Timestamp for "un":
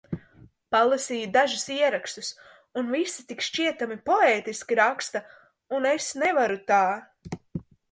2.81-2.89, 5.81-5.89